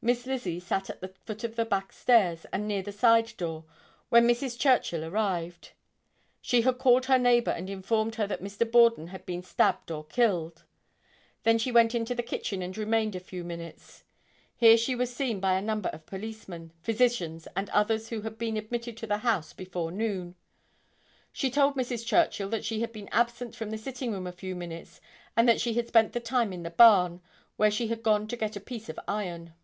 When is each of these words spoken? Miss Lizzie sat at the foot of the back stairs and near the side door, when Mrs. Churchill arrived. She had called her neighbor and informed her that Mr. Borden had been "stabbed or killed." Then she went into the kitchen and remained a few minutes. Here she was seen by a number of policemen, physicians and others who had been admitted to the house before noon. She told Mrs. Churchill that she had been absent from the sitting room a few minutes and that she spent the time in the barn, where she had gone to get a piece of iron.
Miss 0.00 0.26
Lizzie 0.26 0.60
sat 0.60 0.88
at 0.88 1.00
the 1.00 1.08
foot 1.08 1.42
of 1.42 1.56
the 1.56 1.64
back 1.66 1.92
stairs 1.92 2.46
and 2.52 2.66
near 2.68 2.82
the 2.82 2.92
side 2.92 3.36
door, 3.36 3.64
when 4.10 4.28
Mrs. 4.28 4.56
Churchill 4.58 5.04
arrived. 5.04 5.72
She 6.40 6.62
had 6.62 6.78
called 6.78 7.06
her 7.06 7.18
neighbor 7.18 7.50
and 7.50 7.68
informed 7.68 8.14
her 8.14 8.26
that 8.28 8.40
Mr. 8.40 8.64
Borden 8.70 9.08
had 9.08 9.26
been 9.26 9.42
"stabbed 9.42 9.90
or 9.90 10.04
killed." 10.04 10.62
Then 11.42 11.58
she 11.58 11.72
went 11.72 11.96
into 11.96 12.14
the 12.14 12.22
kitchen 12.22 12.62
and 12.62 12.78
remained 12.78 13.16
a 13.16 13.20
few 13.20 13.42
minutes. 13.42 14.04
Here 14.56 14.78
she 14.78 14.94
was 14.94 15.14
seen 15.14 15.40
by 15.40 15.54
a 15.54 15.60
number 15.60 15.88
of 15.88 16.06
policemen, 16.06 16.72
physicians 16.80 17.48
and 17.56 17.68
others 17.70 18.08
who 18.08 18.20
had 18.22 18.38
been 18.38 18.56
admitted 18.56 18.96
to 18.98 19.06
the 19.06 19.18
house 19.18 19.52
before 19.52 19.90
noon. 19.90 20.36
She 21.32 21.50
told 21.50 21.74
Mrs. 21.74 22.06
Churchill 22.06 22.48
that 22.50 22.64
she 22.64 22.80
had 22.80 22.92
been 22.92 23.08
absent 23.10 23.54
from 23.56 23.70
the 23.70 23.76
sitting 23.78 24.12
room 24.12 24.28
a 24.28 24.32
few 24.32 24.54
minutes 24.54 25.00
and 25.36 25.48
that 25.48 25.60
she 25.60 25.74
spent 25.82 26.12
the 26.12 26.20
time 26.20 26.52
in 26.52 26.62
the 26.62 26.70
barn, 26.70 27.20
where 27.56 27.70
she 27.70 27.88
had 27.88 28.04
gone 28.04 28.28
to 28.28 28.36
get 28.36 28.54
a 28.56 28.60
piece 28.60 28.88
of 28.88 28.98
iron. 29.08 29.54